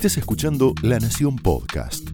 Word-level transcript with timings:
Estés 0.00 0.16
escuchando 0.16 0.72
La 0.80 0.98
Nación 0.98 1.36
Podcast. 1.36 2.08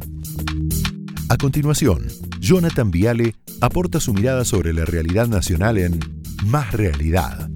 A 1.29 1.37
continuación, 1.37 2.09
Jonathan 2.41 2.91
Viale 2.91 3.37
aporta 3.61 4.01
su 4.01 4.13
mirada 4.13 4.45
sobre 4.45 4.73
la 4.73 4.85
realidad 4.85 5.29
nacional 5.29 5.79
en 5.79 6.01
Más 6.47 6.73
Realidad. 6.73 7.49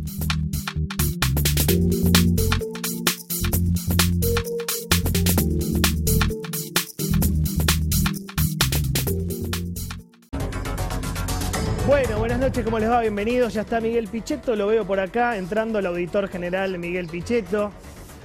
Bueno, 11.88 12.18
buenas 12.20 12.38
noches, 12.38 12.64
¿cómo 12.64 12.78
les 12.78 12.88
va? 12.88 13.00
Bienvenidos. 13.00 13.54
Ya 13.54 13.62
está 13.62 13.80
Miguel 13.80 14.06
Pichetto, 14.06 14.54
lo 14.54 14.68
veo 14.68 14.86
por 14.86 15.00
acá, 15.00 15.36
entrando 15.36 15.80
el 15.80 15.86
auditor 15.86 16.28
general 16.28 16.78
Miguel 16.78 17.08
Pichetto. 17.08 17.72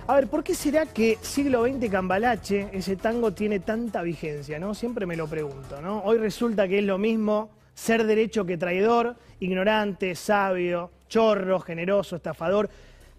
A 0.07 0.13
ver, 0.13 0.27
¿por 0.27 0.43
qué 0.43 0.53
será 0.53 0.85
que 0.85 1.17
siglo 1.23 1.65
XX 1.65 1.89
Cambalache, 1.89 2.69
ese 2.73 2.95
tango, 2.95 3.33
tiene 3.33 3.59
tanta 3.59 4.03
vigencia? 4.03 4.59
¿no? 4.59 4.75
Siempre 4.75 5.07
me 5.07 5.15
lo 5.15 5.25
pregunto, 5.25 5.81
¿no? 5.81 6.03
Hoy 6.03 6.19
resulta 6.19 6.67
que 6.67 6.77
es 6.77 6.85
lo 6.85 6.99
mismo 6.99 7.49
ser 7.73 8.05
derecho 8.05 8.45
que 8.45 8.55
traidor, 8.55 9.15
ignorante, 9.39 10.13
sabio, 10.13 10.91
chorro, 11.09 11.59
generoso, 11.59 12.17
estafador. 12.17 12.69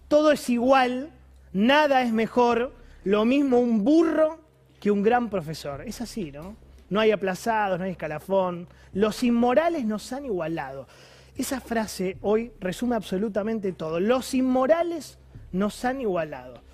Todo 0.07 0.31
es 0.31 0.49
igual, 0.49 1.11
nada 1.51 2.03
es 2.03 2.13
mejor, 2.13 2.73
lo 3.03 3.25
mismo 3.25 3.59
un 3.59 3.83
burro 3.83 4.39
que 4.79 4.89
un 4.89 5.03
gran 5.03 5.29
profesor. 5.29 5.81
Es 5.85 5.99
así, 5.99 6.31
¿no? 6.31 6.55
No 6.89 7.01
hay 7.01 7.11
aplazados, 7.11 7.79
no 7.79 7.83
hay 7.83 7.91
escalafón. 7.91 8.65
Los 8.93 9.23
inmorales 9.23 9.83
nos 9.83 10.13
han 10.13 10.23
igualado. 10.23 10.87
Esa 11.35 11.59
frase 11.59 12.17
hoy 12.21 12.53
resume 12.61 12.95
absolutamente 12.95 13.73
todo. 13.73 13.99
Los 13.99 14.33
inmorales 14.33 15.19
nos 15.51 15.83
han 15.83 15.99
igualado. 15.99 16.65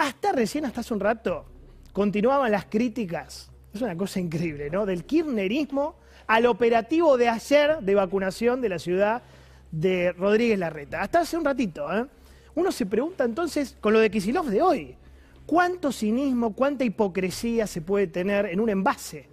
Hasta 0.00 0.32
recién, 0.32 0.64
hasta 0.64 0.80
hace 0.80 0.94
un 0.94 1.00
rato, 1.00 1.44
continuaban 1.92 2.50
las 2.50 2.64
críticas. 2.64 3.50
Es 3.74 3.82
una 3.82 3.94
cosa 3.94 4.18
increíble, 4.18 4.70
¿no? 4.70 4.86
Del 4.86 5.04
kirchnerismo 5.04 5.96
al 6.26 6.46
operativo 6.46 7.18
de 7.18 7.28
ayer 7.28 7.80
de 7.82 7.94
vacunación 7.94 8.62
de 8.62 8.70
la 8.70 8.78
ciudad 8.78 9.22
de 9.70 10.12
Rodríguez 10.12 10.58
Larreta. 10.58 11.02
Hasta 11.02 11.20
hace 11.20 11.36
un 11.36 11.44
ratito, 11.44 11.94
¿eh? 11.94 12.06
Uno 12.54 12.72
se 12.72 12.86
pregunta 12.86 13.24
entonces, 13.24 13.76
con 13.78 13.92
lo 13.92 14.00
de 14.00 14.10
Kisilov 14.10 14.46
de 14.46 14.62
hoy, 14.62 14.96
¿cuánto 15.44 15.92
cinismo, 15.92 16.54
cuánta 16.54 16.82
hipocresía 16.84 17.66
se 17.66 17.82
puede 17.82 18.06
tener 18.06 18.46
en 18.46 18.60
un 18.60 18.70
envase? 18.70 19.28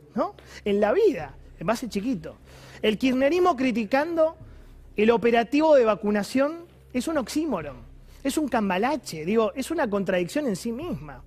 En 0.65 0.81
la 0.81 0.91
vida, 0.91 1.33
en 1.61 1.65
base 1.65 1.87
chiquito. 1.87 2.35
El 2.81 2.97
kirchnerismo 2.97 3.55
criticando 3.55 4.35
el 4.97 5.11
operativo 5.11 5.75
de 5.75 5.85
vacunación 5.85 6.65
es 6.91 7.07
un 7.07 7.19
oxímoron, 7.19 7.77
es 8.23 8.37
un 8.37 8.47
cambalache, 8.47 9.25
digo, 9.25 9.53
es 9.55 9.71
una 9.71 9.89
contradicción 9.89 10.47
en 10.47 10.55
sí 10.55 10.71
misma. 10.71 11.23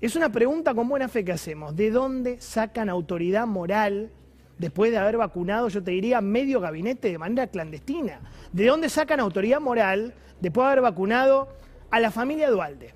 Es 0.00 0.16
una 0.16 0.30
pregunta 0.30 0.74
con 0.74 0.88
buena 0.88 1.08
fe 1.08 1.24
que 1.24 1.32
hacemos. 1.32 1.74
¿De 1.74 1.90
dónde 1.90 2.40
sacan 2.40 2.88
autoridad 2.88 3.46
moral 3.46 4.10
después 4.58 4.90
de 4.90 4.98
haber 4.98 5.16
vacunado, 5.16 5.68
yo 5.68 5.82
te 5.82 5.92
diría, 5.92 6.20
medio 6.20 6.60
gabinete 6.60 7.10
de 7.10 7.18
manera 7.18 7.46
clandestina? 7.46 8.20
¿De 8.52 8.66
dónde 8.66 8.88
sacan 8.88 9.20
autoridad 9.20 9.60
moral 9.60 10.14
después 10.40 10.64
de 10.64 10.72
haber 10.72 10.82
vacunado 10.82 11.48
a 11.90 12.00
la 12.00 12.10
familia 12.10 12.50
Dualde, 12.50 12.92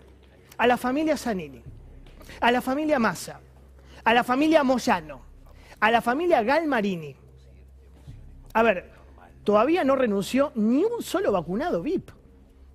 a 0.59 0.67
la 0.67 0.77
familia 0.77 1.17
Zanini, 1.17 1.63
a 2.41 2.53
la 2.53 2.61
familia 2.61 2.99
Massa, 2.99 3.41
a 4.05 4.13
la 4.13 4.25
familia 4.25 4.63
Moyano, 4.63 5.23
a 5.81 5.91
la 5.91 6.03
familia 6.03 6.43
Galmarini. 6.43 7.17
A 8.53 8.63
ver, 8.63 8.91
todavía 9.45 9.85
no 9.85 9.97
renunció 9.97 10.53
ni 10.57 10.85
un 10.85 11.03
solo 11.03 11.33
vacunado 11.33 11.83
VIP. 11.83 12.18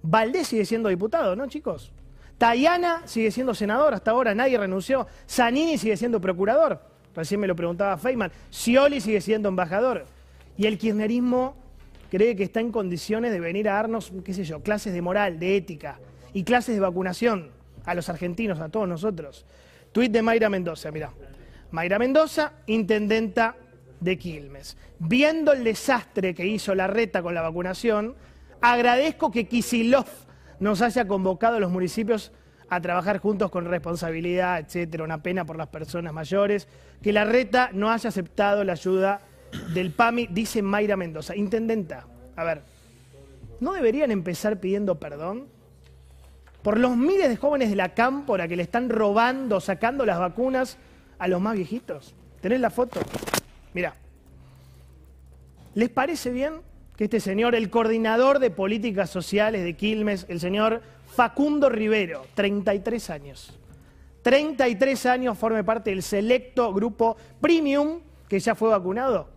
Valdés 0.03 0.47
sigue 0.47 0.65
siendo 0.65 0.89
diputado, 0.89 1.35
¿no, 1.35 1.47
chicos? 1.47 1.91
Tayana 2.37 3.03
sigue 3.05 3.31
siendo 3.31 3.55
senador, 3.55 3.93
hasta 3.93 4.11
ahora 4.11 4.35
nadie 4.35 4.57
renunció. 4.57 5.07
Zanini 5.29 5.77
sigue 5.77 5.95
siendo 5.95 6.19
procurador, 6.19 6.81
recién 7.15 7.39
me 7.39 7.47
lo 7.47 7.55
preguntaba 7.55 7.97
Feynman. 7.97 8.31
Scioli 8.51 8.99
sigue 8.99 9.21
siendo 9.21 9.49
embajador. 9.49 10.05
Y 10.57 10.67
el 10.67 10.77
kirchnerismo 10.77 11.55
cree 12.11 12.35
que 12.35 12.43
está 12.43 12.59
en 12.59 12.71
condiciones 12.71 13.31
de 13.31 13.39
venir 13.39 13.69
a 13.69 13.73
darnos, 13.73 14.11
qué 14.23 14.33
sé 14.33 14.43
yo, 14.43 14.61
clases 14.61 14.93
de 14.93 15.01
moral, 15.01 15.39
de 15.39 15.55
ética 15.55 15.99
y 16.33 16.43
clases 16.43 16.75
de 16.75 16.81
vacunación 16.81 17.49
a 17.85 17.95
los 17.95 18.09
argentinos, 18.09 18.59
a 18.59 18.69
todos 18.69 18.87
nosotros. 18.87 19.45
Tuit 19.91 20.11
de 20.11 20.21
Mayra 20.21 20.49
Mendoza, 20.49 20.91
mira. 20.91 21.11
Mayra 21.71 21.97
Mendoza, 21.97 22.53
intendenta 22.67 23.55
de 23.99 24.17
Quilmes. 24.17 24.77
Viendo 24.99 25.53
el 25.53 25.63
desastre 25.63 26.35
que 26.35 26.45
hizo 26.45 26.75
la 26.75 26.87
reta 26.87 27.23
con 27.23 27.33
la 27.33 27.41
vacunación, 27.41 28.15
agradezco 28.63 29.29
que 29.29 29.47
Kisilov 29.47 30.07
nos 30.59 30.81
haya 30.81 31.05
convocado 31.05 31.57
a 31.57 31.59
los 31.59 31.69
municipios 31.69 32.31
a 32.69 32.79
trabajar 32.79 33.19
juntos 33.19 33.51
con 33.51 33.65
responsabilidad, 33.65 34.59
etcétera. 34.59 35.03
Una 35.03 35.21
pena 35.21 35.45
por 35.45 35.57
las 35.57 35.67
personas 35.67 36.13
mayores. 36.13 36.67
Que 37.01 37.11
la 37.11 37.25
reta 37.25 37.69
no 37.73 37.91
haya 37.91 38.07
aceptado 38.07 38.63
la 38.63 38.71
ayuda 38.71 39.19
del 39.73 39.91
PAMI, 39.91 40.27
dice 40.27 40.61
Mayra 40.61 40.95
Mendoza. 40.95 41.35
Intendenta, 41.35 42.07
a 42.37 42.43
ver, 42.45 42.61
¿no 43.59 43.73
deberían 43.73 44.09
empezar 44.11 44.59
pidiendo 44.59 44.95
perdón? 44.95 45.47
por 46.63 46.79
los 46.79 46.95
miles 46.95 47.27
de 47.27 47.35
jóvenes 47.35 47.69
de 47.69 47.75
la 47.75 47.93
cámpora 47.93 48.47
que 48.47 48.55
le 48.55 48.63
están 48.63 48.87
robando, 48.89 49.59
sacando 49.59 50.05
las 50.05 50.17
vacunas 50.17 50.77
a 51.19 51.27
los 51.27 51.41
más 51.41 51.55
viejitos. 51.55 52.15
¿Tenés 52.39 52.61
la 52.61 52.69
foto? 52.69 53.01
Mira. 53.73 53.93
¿Les 55.75 55.89
parece 55.89 56.31
bien 56.31 56.61
que 56.97 57.05
este 57.05 57.19
señor, 57.19 57.55
el 57.55 57.69
coordinador 57.69 58.39
de 58.39 58.51
políticas 58.51 59.09
sociales 59.09 59.63
de 59.63 59.75
Quilmes, 59.75 60.25
el 60.29 60.39
señor 60.39 60.81
Facundo 61.07 61.69
Rivero, 61.69 62.25
33 62.35 63.09
años, 63.09 63.59
33 64.21 65.05
años 65.05 65.37
forme 65.37 65.63
parte 65.63 65.89
del 65.89 66.03
selecto 66.03 66.73
grupo 66.73 67.17
premium 67.41 67.99
que 68.27 68.39
ya 68.39 68.55
fue 68.55 68.69
vacunado? 68.69 69.27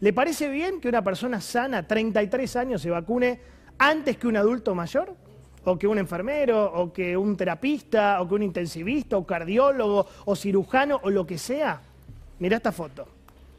¿Le 0.00 0.12
parece 0.12 0.48
bien 0.48 0.80
que 0.80 0.88
una 0.88 1.04
persona 1.04 1.40
sana, 1.40 1.86
33 1.86 2.56
años, 2.56 2.82
se 2.82 2.90
vacune 2.90 3.40
antes 3.78 4.16
que 4.16 4.26
un 4.26 4.36
adulto 4.36 4.74
mayor? 4.74 5.14
o 5.64 5.78
que 5.78 5.86
un 5.86 5.98
enfermero, 5.98 6.72
o 6.72 6.92
que 6.92 7.16
un 7.16 7.36
terapista, 7.36 8.20
o 8.20 8.28
que 8.28 8.34
un 8.34 8.42
intensivista, 8.42 9.16
o 9.16 9.26
cardiólogo, 9.26 10.06
o 10.24 10.34
cirujano, 10.36 11.00
o 11.02 11.10
lo 11.10 11.26
que 11.26 11.38
sea. 11.38 11.80
Mirá 12.38 12.56
esta 12.56 12.72
foto. 12.72 13.06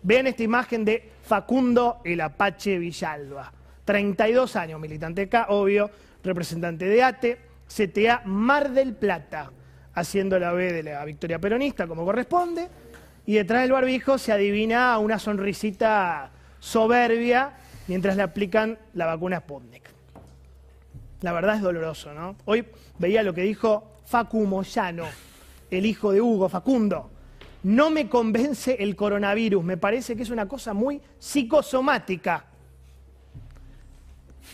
Vean 0.03 0.27
esta 0.27 0.43
imagen 0.43 0.83
de 0.85 1.11
Facundo 1.23 2.01
el 2.03 2.21
Apache 2.21 2.77
Villalba. 2.77 3.51
32 3.85 4.55
años, 4.55 4.79
militante 4.79 5.23
acá, 5.23 5.47
obvio, 5.49 5.89
representante 6.23 6.85
de 6.85 7.03
ATE, 7.03 7.39
CTA 7.67 8.23
Mar 8.25 8.71
del 8.71 8.93
Plata, 8.93 9.51
haciendo 9.93 10.39
la 10.39 10.51
B 10.51 10.71
de 10.71 10.83
la 10.83 11.03
victoria 11.05 11.39
peronista 11.39 11.87
como 11.87 12.05
corresponde, 12.05 12.67
y 13.25 13.35
detrás 13.35 13.61
del 13.61 13.71
barbijo 13.71 14.17
se 14.17 14.31
adivina 14.31 14.97
una 14.97 15.19
sonrisita 15.19 16.31
soberbia 16.59 17.53
mientras 17.87 18.15
le 18.15 18.23
aplican 18.23 18.77
la 18.93 19.05
vacuna 19.05 19.39
Sputnik. 19.39 19.83
La 21.21 21.33
verdad 21.33 21.55
es 21.55 21.61
doloroso, 21.61 22.13
¿no? 22.13 22.35
Hoy 22.45 22.65
veía 22.97 23.21
lo 23.21 23.33
que 23.33 23.41
dijo 23.41 23.91
Facu 24.05 24.45
Moyano, 24.45 25.05
el 25.69 25.85
hijo 25.85 26.11
de 26.11 26.21
Hugo, 26.21 26.49
Facundo. 26.49 27.11
No 27.63 27.91
me 27.91 28.09
convence 28.09 28.75
el 28.79 28.95
coronavirus, 28.95 29.63
me 29.63 29.77
parece 29.77 30.15
que 30.15 30.23
es 30.23 30.29
una 30.29 30.47
cosa 30.47 30.73
muy 30.73 30.99
psicosomática. 31.19 32.45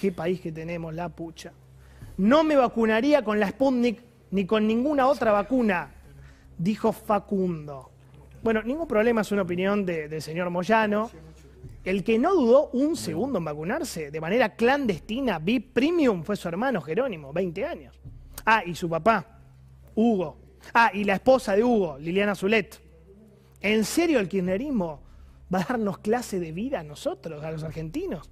Qué 0.01 0.11
país 0.11 0.41
que 0.41 0.51
tenemos, 0.51 0.93
la 0.93 1.09
pucha. 1.09 1.53
No 2.17 2.43
me 2.43 2.55
vacunaría 2.55 3.23
con 3.23 3.39
la 3.39 3.49
Sputnik 3.49 4.01
ni 4.31 4.45
con 4.45 4.67
ninguna 4.67 5.07
otra 5.07 5.31
vacuna, 5.31 5.91
dijo 6.57 6.91
Facundo. 6.91 7.91
Bueno, 8.43 8.61
ningún 8.63 8.87
problema, 8.87 9.21
es 9.21 9.31
una 9.31 9.43
opinión 9.43 9.85
del 9.85 10.21
señor 10.21 10.49
Moyano. 10.49 11.09
El 11.83 12.03
que 12.03 12.19
no 12.19 12.33
dudó 12.33 12.69
un 12.73 12.97
segundo 12.97 13.37
en 13.37 13.45
vacunarse 13.45 14.11
de 14.11 14.21
manera 14.21 14.55
clandestina, 14.55 15.39
VIP 15.39 15.73
Premium, 15.73 16.23
fue 16.23 16.35
su 16.35 16.49
hermano 16.49 16.81
Jerónimo, 16.81 17.31
20 17.31 17.65
años. 17.65 17.99
Ah, 18.45 18.63
y 18.65 18.75
su 18.75 18.89
papá, 18.89 19.39
Hugo. 19.95 20.37
Ah, 20.73 20.91
y 20.93 21.05
la 21.05 21.13
esposa 21.13 21.55
de 21.55 21.63
Hugo, 21.63 21.97
Liliana 21.97 22.35
Zulet. 22.35 22.86
¿En 23.61 23.85
serio 23.85 24.19
el 24.19 24.29
kirchnerismo 24.29 25.01
va 25.53 25.61
a 25.61 25.65
darnos 25.65 25.99
clase 25.99 26.39
de 26.39 26.51
vida 26.51 26.81
a 26.81 26.83
nosotros, 26.83 27.43
a 27.43 27.51
los 27.51 27.63
argentinos? 27.63 28.29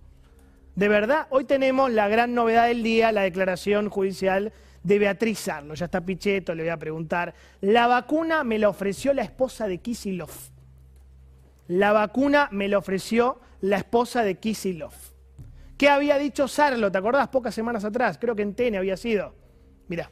De 0.75 0.89
verdad, 0.89 1.27
hoy 1.29 1.45
tenemos 1.45 1.89
la 1.91 2.07
gran 2.07 2.33
novedad 2.33 2.67
del 2.67 2.83
día, 2.83 3.11
la 3.11 3.21
declaración 3.21 3.89
judicial 3.89 4.51
de 4.83 4.99
Beatriz 4.99 5.39
Sarlo. 5.39 5.73
Ya 5.73 5.85
está 5.85 6.01
Pichetto, 6.01 6.53
le 6.53 6.63
voy 6.63 6.69
a 6.69 6.77
preguntar. 6.77 7.33
La 7.61 7.87
vacuna 7.87 8.43
me 8.43 8.59
la 8.59 8.69
ofreció 8.69 9.13
la 9.13 9.23
esposa 9.23 9.67
de 9.67 9.79
Kisilov. 9.79 10.31
La 11.67 11.93
vacuna 11.93 12.49
me 12.51 12.67
la 12.67 12.77
ofreció 12.77 13.39
la 13.61 13.77
esposa 13.77 14.23
de 14.23 14.35
Kisilov. 14.35 14.93
¿Qué 15.77 15.89
había 15.89 16.17
dicho 16.17 16.47
Sarlo? 16.47 16.91
¿Te 16.91 16.97
acordás? 16.97 17.29
Pocas 17.29 17.55
semanas 17.55 17.83
atrás. 17.83 18.17
Creo 18.19 18.35
que 18.35 18.43
en 18.43 18.53
Tene 18.53 18.77
había 18.77 18.97
sido. 18.97 19.33
Mirá. 19.87 20.11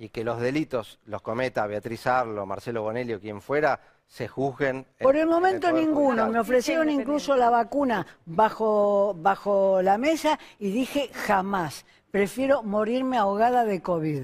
Y 0.00 0.08
que 0.08 0.24
los 0.24 0.40
delitos 0.40 0.98
los 1.04 1.20
cometa 1.20 1.66
Beatriz 1.66 2.00
Sarlo, 2.00 2.46
Marcelo 2.46 2.80
Bonelli 2.80 3.18
quien 3.18 3.42
fuera, 3.42 3.78
se 4.06 4.28
juzguen. 4.28 4.86
Por 4.98 5.14
el 5.14 5.26
momento 5.26 5.70
ninguno. 5.70 6.26
Me 6.30 6.40
ofrecieron 6.40 6.88
incluso 6.88 7.36
la 7.36 7.50
vacuna 7.50 8.06
bajo, 8.24 9.14
bajo 9.18 9.82
la 9.82 9.98
mesa 9.98 10.38
y 10.58 10.70
dije 10.70 11.10
jamás. 11.12 11.84
Prefiero 12.10 12.62
morirme 12.62 13.18
ahogada 13.18 13.66
de 13.66 13.82
COVID. 13.82 14.22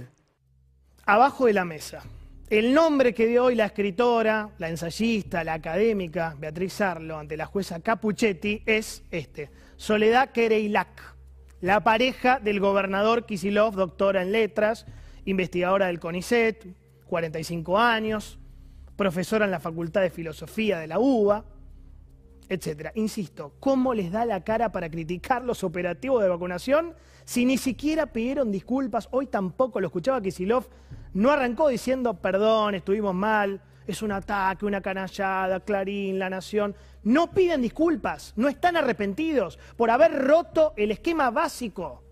abajo 1.04 1.44
de 1.44 1.52
la 1.52 1.66
mesa. 1.66 2.02
El 2.48 2.72
nombre 2.72 3.12
que 3.12 3.26
dio 3.26 3.44
hoy 3.44 3.54
la 3.54 3.66
escritora, 3.66 4.48
la 4.56 4.70
ensayista, 4.70 5.44
la 5.44 5.52
académica 5.52 6.34
Beatriz 6.38 6.80
Arlo 6.80 7.18
ante 7.18 7.36
la 7.36 7.44
jueza 7.44 7.80
Capuchetti 7.80 8.62
es 8.64 9.02
este, 9.10 9.50
Soledad 9.76 10.30
Kereilac, 10.30 11.16
la 11.60 11.84
pareja 11.84 12.40
del 12.40 12.60
gobernador 12.60 13.26
Kisilov, 13.26 13.74
doctora 13.74 14.22
en 14.22 14.32
letras, 14.32 14.86
investigadora 15.26 15.86
del 15.86 16.00
CONICET, 16.00 16.66
45 17.06 17.78
años, 17.78 18.38
profesora 18.96 19.44
en 19.44 19.50
la 19.50 19.60
Facultad 19.60 20.00
de 20.00 20.10
Filosofía 20.10 20.78
de 20.78 20.86
la 20.86 20.98
UBA, 20.98 21.44
etc. 22.48 22.90
Insisto, 22.94 23.52
¿cómo 23.60 23.92
les 23.92 24.10
da 24.10 24.24
la 24.24 24.42
cara 24.42 24.72
para 24.72 24.88
criticar 24.88 25.44
los 25.44 25.64
operativos 25.64 26.22
de 26.22 26.28
vacunación 26.28 26.94
si 27.24 27.44
ni 27.44 27.58
siquiera 27.58 28.06
pidieron 28.06 28.50
disculpas? 28.52 29.08
Hoy 29.10 29.26
tampoco 29.26 29.80
lo 29.80 29.88
escuchaba 29.88 30.20
Kisilov, 30.20 30.68
no 31.12 31.30
arrancó 31.30 31.68
diciendo 31.68 32.14
perdón, 32.14 32.76
estuvimos 32.76 33.14
mal, 33.14 33.60
es 33.86 34.02
un 34.02 34.12
ataque, 34.12 34.64
una 34.64 34.80
canallada, 34.80 35.60
Clarín, 35.60 36.18
La 36.18 36.30
Nación. 36.30 36.74
No 37.02 37.30
piden 37.30 37.62
disculpas, 37.62 38.32
no 38.36 38.48
están 38.48 38.76
arrepentidos 38.76 39.58
por 39.76 39.90
haber 39.90 40.12
roto 40.12 40.72
el 40.76 40.90
esquema 40.90 41.30
básico 41.30 42.05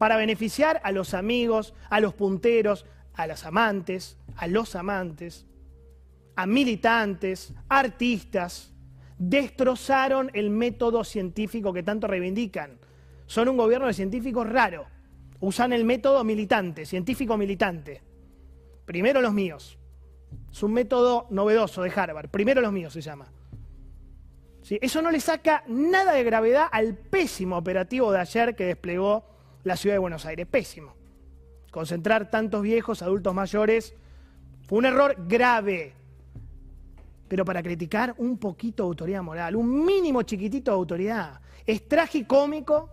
para 0.00 0.16
beneficiar 0.16 0.80
a 0.82 0.92
los 0.92 1.12
amigos, 1.12 1.74
a 1.90 2.00
los 2.00 2.14
punteros, 2.14 2.86
a 3.12 3.26
las 3.26 3.44
amantes, 3.44 4.16
a 4.34 4.46
los 4.46 4.74
amantes, 4.74 5.44
a 6.36 6.46
militantes, 6.46 7.52
artistas. 7.68 8.72
Destrozaron 9.18 10.30
el 10.32 10.48
método 10.48 11.04
científico 11.04 11.74
que 11.74 11.82
tanto 11.82 12.06
reivindican. 12.06 12.78
Son 13.26 13.46
un 13.50 13.58
gobierno 13.58 13.88
de 13.88 13.92
científicos 13.92 14.48
raro. 14.48 14.86
Usan 15.40 15.74
el 15.74 15.84
método 15.84 16.24
militante, 16.24 16.86
científico 16.86 17.36
militante. 17.36 18.00
Primero 18.86 19.20
los 19.20 19.34
míos. 19.34 19.78
Es 20.50 20.62
un 20.62 20.72
método 20.72 21.26
novedoso 21.28 21.82
de 21.82 21.92
Harvard. 21.94 22.30
Primero 22.30 22.62
los 22.62 22.72
míos 22.72 22.94
se 22.94 23.02
llama. 23.02 23.30
Eso 24.66 25.02
no 25.02 25.10
le 25.10 25.20
saca 25.20 25.62
nada 25.66 26.12
de 26.12 26.24
gravedad 26.24 26.68
al 26.72 26.96
pésimo 26.96 27.58
operativo 27.58 28.10
de 28.12 28.20
ayer 28.20 28.56
que 28.56 28.64
desplegó 28.64 29.29
la 29.64 29.76
ciudad 29.76 29.94
de 29.94 30.00
Buenos 30.00 30.26
Aires. 30.26 30.46
Pésimo. 30.46 30.94
Concentrar 31.70 32.30
tantos 32.30 32.62
viejos, 32.62 33.02
adultos 33.02 33.34
mayores, 33.34 33.94
fue 34.66 34.78
un 34.78 34.86
error 34.86 35.16
grave. 35.26 35.94
Pero 37.28 37.44
para 37.44 37.62
criticar 37.62 38.14
un 38.18 38.38
poquito 38.38 38.82
de 38.82 38.88
autoridad 38.88 39.22
moral, 39.22 39.56
un 39.56 39.84
mínimo 39.84 40.22
chiquitito 40.22 40.72
de 40.72 40.76
autoridad, 40.76 41.40
es 41.64 41.86
tragicómico 41.86 42.90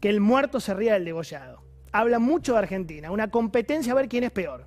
que 0.00 0.10
el 0.10 0.20
muerto 0.20 0.60
se 0.60 0.74
ría 0.74 0.94
del 0.94 1.04
degollado. 1.04 1.62
Habla 1.92 2.18
mucho 2.18 2.52
de 2.52 2.58
Argentina, 2.58 3.10
una 3.10 3.30
competencia 3.30 3.92
a 3.92 3.96
ver 3.96 4.08
quién 4.08 4.24
es 4.24 4.30
peor 4.30 4.66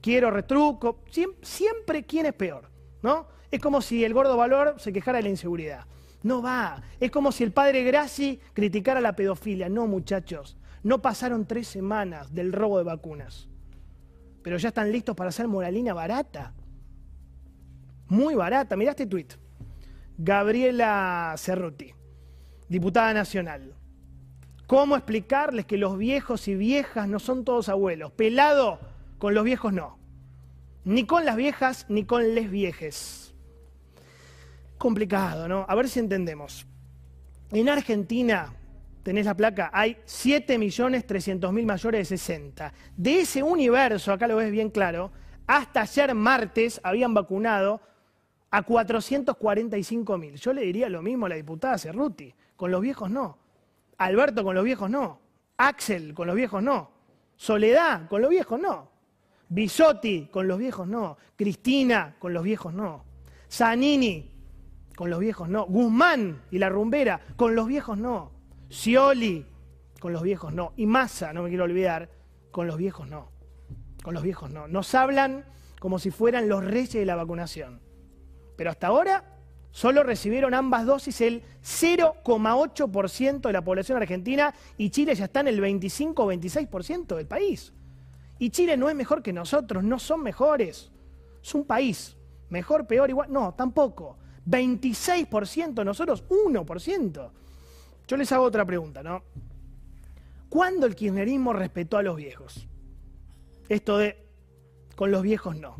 quiero 0.00 0.30
retruco, 0.30 1.00
siempre, 1.42 2.04
quién 2.04 2.26
es 2.26 2.34
peor, 2.34 2.70
¿no? 3.02 3.26
Es 3.50 3.60
como 3.60 3.80
si 3.80 4.04
el 4.04 4.14
gordo 4.14 4.36
valor 4.36 4.76
se 4.78 4.92
quejara 4.92 5.18
de 5.18 5.24
la 5.24 5.30
inseguridad. 5.30 5.86
No 6.22 6.42
va. 6.42 6.82
Es 7.00 7.10
como 7.10 7.32
si 7.32 7.44
el 7.44 7.52
padre 7.52 7.82
Graci 7.84 8.40
criticara 8.52 9.00
la 9.00 9.14
pedofilia. 9.14 9.68
No, 9.68 9.86
muchachos. 9.86 10.56
No 10.82 11.02
pasaron 11.02 11.46
tres 11.46 11.68
semanas 11.68 12.32
del 12.32 12.52
robo 12.52 12.78
de 12.78 12.84
vacunas. 12.84 13.48
Pero 14.42 14.56
ya 14.56 14.68
están 14.68 14.92
listos 14.92 15.16
para 15.16 15.30
hacer 15.30 15.48
moralina 15.48 15.94
barata. 15.94 16.54
Muy 18.08 18.34
barata. 18.34 18.76
Mirá 18.76 18.90
este 18.90 19.06
tuit. 19.06 19.34
Gabriela 20.20 21.34
Cerruti, 21.38 21.94
diputada 22.68 23.14
nacional. 23.14 23.74
¿Cómo 24.66 24.96
explicarles 24.96 25.64
que 25.64 25.78
los 25.78 25.96
viejos 25.96 26.48
y 26.48 26.56
viejas 26.56 27.08
no 27.08 27.20
son 27.20 27.44
todos 27.44 27.68
abuelos? 27.68 28.10
Pelado, 28.12 28.80
con 29.18 29.34
los 29.34 29.44
viejos 29.44 29.72
no. 29.72 29.98
Ni 30.84 31.06
con 31.06 31.24
las 31.24 31.36
viejas, 31.36 31.86
ni 31.88 32.04
con 32.04 32.34
les 32.34 32.50
viejes. 32.50 33.32
Complicado, 34.76 35.46
¿no? 35.46 35.64
A 35.68 35.74
ver 35.76 35.88
si 35.88 36.00
entendemos. 36.00 36.66
En 37.52 37.68
Argentina, 37.68 38.52
tenés 39.02 39.26
la 39.26 39.36
placa, 39.36 39.70
hay 39.72 39.94
7.300.000 40.06 41.64
mayores 41.64 42.08
de 42.08 42.16
60. 42.16 42.72
De 42.96 43.20
ese 43.20 43.42
universo, 43.42 44.12
acá 44.12 44.26
lo 44.26 44.36
ves 44.36 44.50
bien 44.50 44.70
claro, 44.70 45.10
hasta 45.46 45.80
ayer 45.82 46.14
martes 46.14 46.80
habían 46.84 47.14
vacunado 47.14 47.80
a 48.50 48.64
445.000. 48.64 50.34
Yo 50.34 50.52
le 50.52 50.62
diría 50.62 50.88
lo 50.88 51.02
mismo 51.02 51.26
a 51.26 51.30
la 51.30 51.36
diputada 51.36 51.78
Cerruti. 51.78 52.34
Con 52.56 52.70
los 52.70 52.80
viejos 52.80 53.10
no. 53.10 53.38
Alberto 53.98 54.44
con 54.44 54.54
los 54.54 54.64
viejos 54.64 54.90
no. 54.90 55.20
Axel 55.56 56.14
con 56.14 56.26
los 56.26 56.36
viejos 56.36 56.62
no. 56.62 56.90
Soledad 57.36 58.08
con 58.08 58.20
los 58.20 58.30
viejos 58.30 58.60
no. 58.60 58.90
Bisotti, 59.48 60.26
con 60.26 60.46
los 60.46 60.58
viejos 60.58 60.86
no. 60.86 61.16
Cristina, 61.36 62.16
con 62.18 62.34
los 62.34 62.42
viejos 62.42 62.74
no. 62.74 63.04
Zanini, 63.50 64.30
con 64.96 65.10
los 65.10 65.20
viejos 65.20 65.48
no. 65.48 65.64
Guzmán 65.64 66.42
y 66.50 66.58
la 66.58 66.68
rumbera, 66.68 67.20
con 67.36 67.54
los 67.54 67.66
viejos 67.66 67.96
no. 67.96 68.32
Scioli, 68.70 69.46
con 70.00 70.12
los 70.12 70.22
viejos 70.22 70.52
no. 70.52 70.72
Y 70.76 70.86
Massa, 70.86 71.32
no 71.32 71.42
me 71.42 71.48
quiero 71.48 71.64
olvidar, 71.64 72.10
con 72.50 72.66
los 72.66 72.76
viejos 72.76 73.08
no. 73.08 73.30
Con 74.02 74.14
los 74.14 74.22
viejos 74.22 74.50
no. 74.50 74.68
Nos 74.68 74.94
hablan 74.94 75.44
como 75.80 75.98
si 75.98 76.10
fueran 76.10 76.48
los 76.48 76.64
reyes 76.64 76.92
de 76.94 77.04
la 77.04 77.16
vacunación. 77.16 77.80
Pero 78.56 78.70
hasta 78.70 78.88
ahora 78.88 79.36
solo 79.70 80.02
recibieron 80.02 80.54
ambas 80.54 80.86
dosis 80.86 81.20
el 81.20 81.42
0,8% 81.62 83.40
de 83.40 83.52
la 83.52 83.62
población 83.62 83.98
argentina 83.98 84.54
y 84.76 84.90
Chile 84.90 85.14
ya 85.14 85.26
está 85.26 85.40
en 85.40 85.48
el 85.48 85.60
25 85.60 86.24
o 86.24 86.32
26% 86.32 87.16
del 87.16 87.26
país. 87.26 87.72
Y 88.38 88.50
Chile 88.50 88.76
no 88.76 88.88
es 88.88 88.94
mejor 88.94 89.22
que 89.22 89.32
nosotros, 89.32 89.82
no 89.82 89.98
son 89.98 90.22
mejores. 90.22 90.90
Es 91.42 91.54
un 91.54 91.64
país. 91.64 92.16
Mejor, 92.50 92.86
peor, 92.86 93.10
igual. 93.10 93.32
No, 93.32 93.54
tampoco. 93.54 94.16
26%, 94.46 95.84
nosotros 95.84 96.24
1%. 96.28 97.30
Yo 98.08 98.16
les 98.16 98.32
hago 98.32 98.44
otra 98.44 98.64
pregunta, 98.64 99.02
¿no? 99.02 99.22
¿Cuándo 100.48 100.86
el 100.86 100.96
kirchnerismo 100.96 101.52
respetó 101.52 101.98
a 101.98 102.02
los 102.02 102.16
viejos? 102.16 102.66
Esto 103.68 103.98
de 103.98 104.26
con 104.96 105.10
los 105.10 105.22
viejos 105.22 105.56
no. 105.56 105.76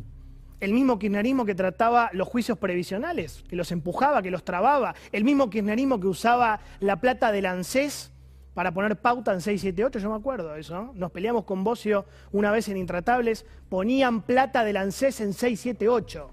El 0.59 0.73
mismo 0.73 0.99
kirchnerismo 0.99 1.43
que 1.43 1.55
trataba 1.55 2.11
los 2.13 2.27
juicios 2.27 2.59
previsionales, 2.59 3.43
que 3.49 3.55
los 3.55 3.71
empujaba, 3.71 4.21
que 4.21 4.29
los 4.29 4.43
trababa. 4.43 4.93
El 5.11 5.23
mismo 5.23 5.49
kirchnerismo 5.49 5.99
que 5.99 6.05
usaba 6.05 6.59
la 6.79 7.01
plata 7.01 7.31
del 7.31 7.47
ANSES 7.47 8.11
para 8.53 8.73
poner 8.73 9.01
pauta 9.01 9.33
en 9.33 9.41
678, 9.41 9.97
yo 9.97 10.11
me 10.11 10.17
acuerdo 10.17 10.53
de 10.53 10.59
eso. 10.59 10.91
Nos 10.93 11.11
peleamos 11.11 11.45
con 11.45 11.63
Bocio 11.63 12.05
una 12.31 12.51
vez 12.51 12.69
en 12.69 12.77
Intratables, 12.77 13.43
ponían 13.69 14.21
plata 14.21 14.63
del 14.63 14.77
ANSES 14.77 15.21
en 15.21 15.33
678. 15.33 16.29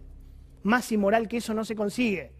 Más 0.62 0.92
inmoral 0.92 1.26
que 1.26 1.38
eso 1.38 1.54
no 1.54 1.64
se 1.64 1.74
consigue. 1.74 2.35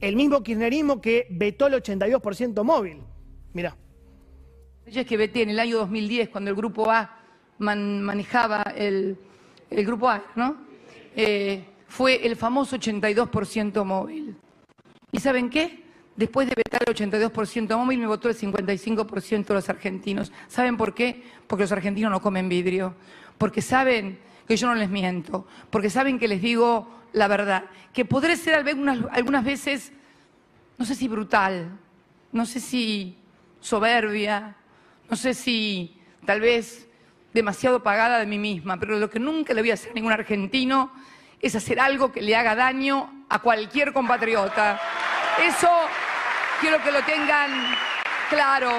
El 0.00 0.16
mismo 0.16 0.42
kirchnerismo 0.42 1.00
que 1.00 1.26
vetó 1.30 1.66
el 1.66 1.74
82% 1.74 2.62
móvil. 2.62 2.98
Mirá. 3.52 3.76
Es 4.84 5.04
que 5.04 5.16
veté 5.16 5.42
en 5.42 5.50
el 5.50 5.58
año 5.58 5.78
2010, 5.78 6.28
cuando 6.28 6.50
el 6.50 6.56
Grupo 6.56 6.90
A 6.90 7.18
manejaba 7.58 8.62
el, 8.76 9.18
Grupo 9.70 10.08
A, 10.08 10.22
¿no? 10.36 10.56
Eh, 11.16 11.64
fue 11.88 12.26
el 12.26 12.36
famoso 12.36 12.76
82% 12.76 13.84
móvil. 13.84 14.36
¿Y 15.10 15.18
saben 15.18 15.48
qué? 15.48 15.84
Después 16.16 16.48
de 16.48 16.54
vetar 16.54 16.82
el 16.86 16.94
82% 16.94 17.76
móvil, 17.76 17.98
me 17.98 18.06
votó 18.06 18.28
el 18.28 18.36
55% 18.36 19.46
de 19.46 19.54
los 19.54 19.68
argentinos. 19.68 20.32
¿Saben 20.48 20.76
por 20.76 20.94
qué? 20.94 21.22
Porque 21.46 21.64
los 21.64 21.72
argentinos 21.72 22.10
no 22.10 22.20
comen 22.20 22.48
vidrio. 22.48 22.94
Porque 23.38 23.60
saben 23.60 24.18
que 24.46 24.56
yo 24.56 24.66
no 24.66 24.74
les 24.74 24.88
miento. 24.88 25.46
Porque 25.70 25.90
saben 25.90 26.18
que 26.18 26.28
les 26.28 26.40
digo 26.40 26.88
la 27.16 27.28
verdad. 27.28 27.64
Que 27.94 28.04
podré 28.04 28.36
ser 28.36 28.54
algunas, 28.54 28.98
algunas 29.10 29.42
veces, 29.42 29.90
no 30.76 30.84
sé 30.84 30.94
si 30.94 31.08
brutal, 31.08 31.70
no 32.30 32.44
sé 32.44 32.60
si 32.60 33.16
soberbia, 33.58 34.54
no 35.08 35.16
sé 35.16 35.32
si 35.32 35.98
tal 36.26 36.42
vez 36.42 36.86
demasiado 37.32 37.82
pagada 37.82 38.18
de 38.18 38.26
mí 38.26 38.38
misma, 38.38 38.78
pero 38.78 38.98
lo 38.98 39.08
que 39.08 39.18
nunca 39.18 39.54
le 39.54 39.62
voy 39.62 39.70
a 39.70 39.74
hacer 39.74 39.92
a 39.92 39.94
ningún 39.94 40.12
argentino 40.12 40.92
es 41.40 41.54
hacer 41.54 41.80
algo 41.80 42.12
que 42.12 42.20
le 42.20 42.36
haga 42.36 42.54
daño 42.54 43.24
a 43.30 43.38
cualquier 43.38 43.94
compatriota. 43.94 44.78
Eso 45.42 45.70
quiero 46.60 46.82
que 46.82 46.92
lo 46.92 47.02
tengan 47.02 47.50
claro. 48.28 48.72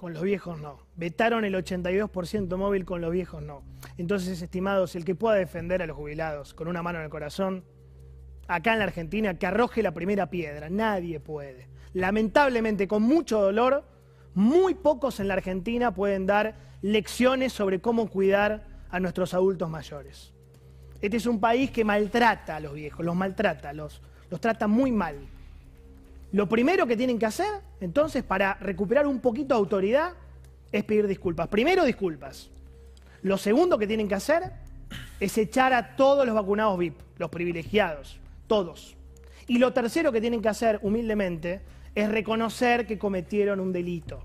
Con 0.00 0.14
los 0.14 0.22
viejos 0.22 0.58
no. 0.58 0.78
Vetaron 0.96 1.44
el 1.44 1.54
82% 1.54 2.56
móvil, 2.56 2.86
con 2.86 3.02
los 3.02 3.12
viejos 3.12 3.42
no. 3.42 3.62
Entonces, 3.98 4.40
estimados, 4.40 4.96
el 4.96 5.04
que 5.04 5.14
pueda 5.14 5.36
defender 5.36 5.82
a 5.82 5.86
los 5.86 5.94
jubilados 5.94 6.54
con 6.54 6.68
una 6.68 6.82
mano 6.82 7.00
en 7.00 7.04
el 7.04 7.10
corazón, 7.10 7.66
acá 8.48 8.72
en 8.72 8.78
la 8.78 8.86
Argentina, 8.86 9.38
que 9.38 9.44
arroje 9.44 9.82
la 9.82 9.92
primera 9.92 10.30
piedra. 10.30 10.70
Nadie 10.70 11.20
puede. 11.20 11.68
Lamentablemente, 11.92 12.88
con 12.88 13.02
mucho 13.02 13.42
dolor, 13.42 13.84
muy 14.32 14.72
pocos 14.72 15.20
en 15.20 15.28
la 15.28 15.34
Argentina 15.34 15.92
pueden 15.92 16.24
dar 16.24 16.56
lecciones 16.80 17.52
sobre 17.52 17.82
cómo 17.82 18.08
cuidar 18.08 18.68
a 18.88 19.00
nuestros 19.00 19.34
adultos 19.34 19.68
mayores. 19.68 20.32
Este 21.02 21.18
es 21.18 21.26
un 21.26 21.40
país 21.40 21.70
que 21.72 21.84
maltrata 21.84 22.56
a 22.56 22.60
los 22.60 22.72
viejos, 22.72 23.04
los 23.04 23.14
maltrata, 23.14 23.74
los, 23.74 24.00
los 24.30 24.40
trata 24.40 24.66
muy 24.66 24.92
mal. 24.92 25.28
Lo 26.32 26.48
primero 26.48 26.86
que 26.86 26.96
tienen 26.96 27.18
que 27.18 27.26
hacer, 27.26 27.60
entonces, 27.80 28.22
para 28.22 28.54
recuperar 28.54 29.06
un 29.06 29.20
poquito 29.20 29.54
de 29.54 29.58
autoridad, 29.58 30.12
es 30.70 30.84
pedir 30.84 31.06
disculpas. 31.06 31.48
Primero, 31.48 31.84
disculpas. 31.84 32.50
Lo 33.22 33.36
segundo 33.36 33.78
que 33.78 33.86
tienen 33.86 34.08
que 34.08 34.14
hacer 34.14 34.52
es 35.18 35.36
echar 35.36 35.72
a 35.72 35.96
todos 35.96 36.24
los 36.24 36.34
vacunados 36.34 36.78
VIP, 36.78 36.98
los 37.18 37.30
privilegiados, 37.30 38.18
todos. 38.46 38.96
Y 39.46 39.58
lo 39.58 39.72
tercero 39.72 40.12
que 40.12 40.20
tienen 40.20 40.40
que 40.40 40.48
hacer, 40.48 40.78
humildemente, 40.82 41.60
es 41.94 42.08
reconocer 42.08 42.86
que 42.86 42.98
cometieron 42.98 43.60
un 43.60 43.72
delito 43.72 44.22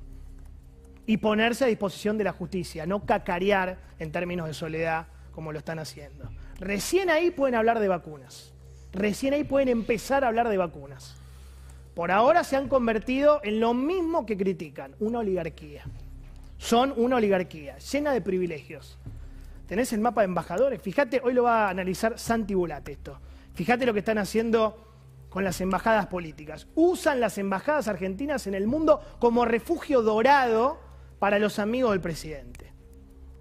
y 1.07 1.17
ponerse 1.17 1.65
a 1.65 1.67
disposición 1.67 2.17
de 2.17 2.23
la 2.23 2.31
justicia, 2.31 2.85
no 2.85 3.05
cacarear 3.05 3.77
en 3.99 4.11
términos 4.11 4.47
de 4.47 4.53
soledad 4.53 5.07
como 5.31 5.51
lo 5.51 5.59
están 5.59 5.79
haciendo. 5.79 6.29
Recién 6.59 7.09
ahí 7.09 7.31
pueden 7.31 7.55
hablar 7.55 7.79
de 7.79 7.87
vacunas. 7.87 8.53
Recién 8.93 9.33
ahí 9.33 9.43
pueden 9.43 9.67
empezar 9.67 10.23
a 10.23 10.29
hablar 10.29 10.47
de 10.47 10.57
vacunas. 10.57 11.15
Por 11.95 12.11
ahora 12.11 12.43
se 12.43 12.57
han 12.57 12.67
convertido 12.67 13.39
en 13.41 13.61
lo 13.61 13.73
mismo 13.73 14.25
que 14.25 14.37
critican, 14.37 14.95
una 14.99 15.19
oligarquía. 15.19 15.83
Son 16.57 16.93
una 16.97 17.15
oligarquía 17.15 17.77
llena 17.77 18.11
de 18.11 18.21
privilegios. 18.21 18.97
Tenés 19.65 19.93
el 19.93 20.01
mapa 20.01 20.21
de 20.21 20.25
embajadores. 20.25 20.81
Fíjate, 20.81 21.21
hoy 21.23 21.33
lo 21.33 21.43
va 21.43 21.67
a 21.67 21.69
analizar 21.69 22.19
Santi 22.19 22.53
Bulat 22.53 22.87
esto. 22.89 23.17
Fíjate 23.53 23.85
lo 23.85 23.93
que 23.93 23.99
están 23.99 24.17
haciendo 24.17 24.85
con 25.29 25.45
las 25.45 25.61
embajadas 25.61 26.07
políticas. 26.07 26.67
Usan 26.75 27.21
las 27.21 27.37
embajadas 27.37 27.87
argentinas 27.87 28.45
en 28.45 28.55
el 28.55 28.67
mundo 28.67 29.01
como 29.19 29.45
refugio 29.45 30.01
dorado 30.01 30.79
para 31.17 31.39
los 31.39 31.59
amigos 31.59 31.91
del 31.91 32.01
presidente. 32.01 32.73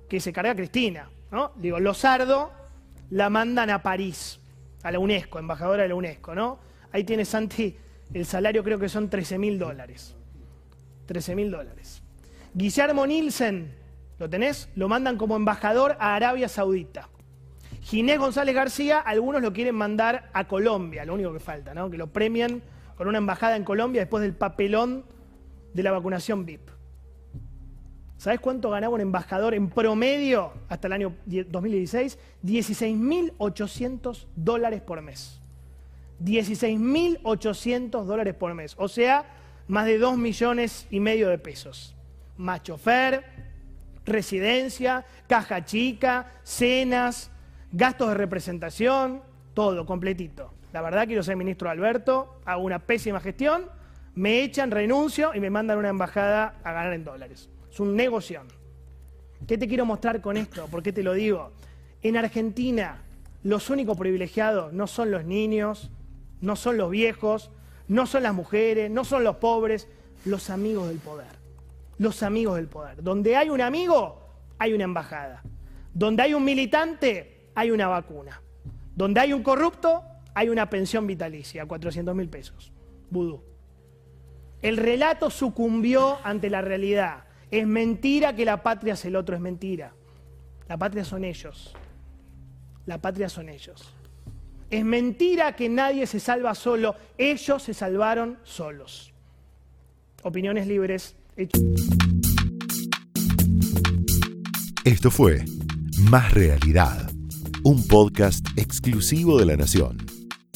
Que 0.08 0.20
se 0.20 0.32
carga 0.32 0.54
Cristina, 0.54 1.10
¿no? 1.32 1.52
Digo, 1.56 1.80
Lozardo 1.80 2.52
la 3.10 3.30
mandan 3.30 3.70
a 3.70 3.82
París, 3.82 4.40
a 4.84 4.92
la 4.92 5.00
UNESCO, 5.00 5.40
embajadora 5.40 5.82
de 5.82 5.88
la 5.88 5.94
UNESCO, 5.96 6.34
¿no? 6.34 6.58
Ahí 6.92 7.04
tiene 7.04 7.24
Santi, 7.24 7.76
el 8.14 8.24
salario 8.24 8.64
creo 8.64 8.78
que 8.78 8.88
son 8.88 9.10
13 9.10 9.38
mil 9.38 9.58
dólares. 9.58 10.16
13 11.06 11.34
mil 11.34 11.50
dólares. 11.50 12.02
Guillermo 12.54 13.06
Nielsen, 13.06 13.74
¿lo 14.18 14.30
tenés? 14.30 14.68
Lo 14.76 14.88
mandan 14.88 15.18
como 15.18 15.36
embajador 15.36 15.96
a 15.98 16.14
Arabia 16.14 16.48
Saudita. 16.48 17.08
Ginés 17.82 18.18
González 18.18 18.54
García, 18.54 19.00
algunos 19.00 19.42
lo 19.42 19.52
quieren 19.52 19.74
mandar 19.74 20.30
a 20.32 20.46
Colombia, 20.48 21.04
lo 21.04 21.14
único 21.14 21.32
que 21.32 21.40
falta, 21.40 21.74
¿no? 21.74 21.90
Que 21.90 21.98
lo 21.98 22.06
premian 22.06 22.62
con 22.96 23.08
una 23.08 23.18
embajada 23.18 23.56
en 23.56 23.64
Colombia 23.64 24.00
después 24.02 24.22
del 24.22 24.34
papelón 24.34 25.04
de 25.74 25.82
la 25.82 25.90
vacunación 25.90 26.46
VIP. 26.46 26.70
¿Sabes 28.16 28.40
cuánto 28.40 28.70
ganaba 28.70 28.94
un 28.94 29.00
embajador 29.02 29.52
en 29.52 29.68
promedio 29.68 30.52
hasta 30.68 30.86
el 30.86 30.94
año 30.94 31.16
2016? 31.26 32.18
16.800 32.42 34.28
dólares 34.34 34.80
por 34.80 35.02
mes. 35.02 35.42
16.800 36.22 38.04
dólares 38.04 38.34
por 38.34 38.54
mes. 38.54 38.74
O 38.78 38.88
sea, 38.88 39.24
más 39.68 39.86
de 39.86 39.98
2 39.98 40.16
millones 40.16 40.86
y 40.90 41.00
medio 41.00 41.28
de 41.28 41.38
pesos. 41.38 41.94
Más 42.36 42.62
chofer, 42.62 43.24
residencia, 44.04 45.04
caja 45.26 45.64
chica, 45.64 46.32
cenas, 46.42 47.30
gastos 47.72 48.08
de 48.08 48.14
representación, 48.14 49.22
todo 49.54 49.86
completito. 49.86 50.52
La 50.72 50.82
verdad 50.82 51.06
quiero 51.06 51.22
ser 51.22 51.36
ministro 51.36 51.70
Alberto, 51.70 52.40
hago 52.44 52.62
una 52.62 52.80
pésima 52.80 53.20
gestión, 53.20 53.66
me 54.14 54.42
echan, 54.42 54.70
renuncio 54.70 55.32
y 55.34 55.40
me 55.40 55.50
mandan 55.50 55.76
a 55.76 55.80
una 55.80 55.88
embajada 55.88 56.56
a 56.64 56.72
ganar 56.72 56.92
en 56.92 57.04
dólares. 57.04 57.48
Es 57.70 57.80
un 57.80 57.96
negocio. 57.96 58.42
¿Qué 59.46 59.58
te 59.58 59.68
quiero 59.68 59.84
mostrar 59.84 60.20
con 60.20 60.36
esto? 60.36 60.66
¿Por 60.66 60.82
qué 60.82 60.92
te 60.92 61.02
lo 61.02 61.12
digo? 61.12 61.52
En 62.02 62.16
Argentina, 62.16 63.02
los 63.42 63.70
únicos 63.70 63.96
privilegiados 63.98 64.72
no 64.72 64.86
son 64.86 65.10
los 65.10 65.24
niños, 65.24 65.90
no 66.44 66.56
son 66.56 66.76
los 66.76 66.90
viejos, 66.90 67.50
no 67.88 68.06
son 68.06 68.22
las 68.22 68.34
mujeres, 68.34 68.90
no 68.90 69.04
son 69.04 69.24
los 69.24 69.36
pobres, 69.36 69.88
los 70.26 70.50
amigos 70.50 70.88
del 70.88 70.98
poder. 70.98 71.38
Los 71.98 72.22
amigos 72.22 72.56
del 72.56 72.68
poder. 72.68 73.02
Donde 73.02 73.34
hay 73.34 73.48
un 73.48 73.62
amigo, 73.62 74.28
hay 74.58 74.74
una 74.74 74.84
embajada. 74.84 75.42
Donde 75.94 76.22
hay 76.22 76.34
un 76.34 76.44
militante, 76.44 77.48
hay 77.54 77.70
una 77.70 77.88
vacuna. 77.88 78.42
Donde 78.94 79.20
hay 79.20 79.32
un 79.32 79.42
corrupto, 79.42 80.02
hay 80.34 80.50
una 80.50 80.68
pensión 80.68 81.06
vitalicia, 81.06 81.64
400 81.64 82.14
mil 82.14 82.28
pesos. 82.28 82.72
Vudú. 83.10 83.42
El 84.60 84.76
relato 84.76 85.30
sucumbió 85.30 86.18
ante 86.24 86.50
la 86.50 86.60
realidad. 86.60 87.24
Es 87.50 87.66
mentira 87.66 88.36
que 88.36 88.44
la 88.44 88.62
patria 88.62 88.94
es 88.94 89.04
el 89.06 89.16
otro, 89.16 89.34
es 89.34 89.40
mentira. 89.40 89.94
La 90.68 90.76
patria 90.76 91.04
son 91.04 91.24
ellos. 91.24 91.74
La 92.84 92.98
patria 92.98 93.30
son 93.30 93.48
ellos. 93.48 93.94
Es 94.70 94.84
mentira 94.84 95.54
que 95.54 95.68
nadie 95.68 96.06
se 96.06 96.20
salva 96.20 96.54
solo. 96.54 96.94
Ellos 97.18 97.62
se 97.62 97.74
salvaron 97.74 98.38
solos. 98.44 99.12
Opiniones 100.22 100.66
libres. 100.66 101.16
Esto 104.84 105.10
fue 105.10 105.44
Más 106.10 106.32
Realidad, 106.32 107.10
un 107.62 107.86
podcast 107.86 108.46
exclusivo 108.56 109.38
de 109.38 109.46
La 109.46 109.56
Nación. 109.56 110.03